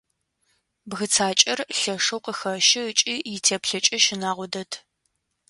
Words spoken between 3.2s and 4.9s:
итеплъэкӏэ щынагъо дэд.